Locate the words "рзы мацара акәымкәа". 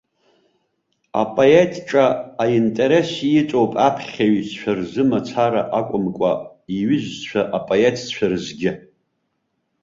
4.77-6.31